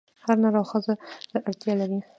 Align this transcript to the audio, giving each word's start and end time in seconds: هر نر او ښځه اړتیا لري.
هر 0.25 0.37
نر 0.43 0.55
او 0.59 0.65
ښځه 0.71 0.93
اړتیا 1.49 1.73
لري. 1.79 1.99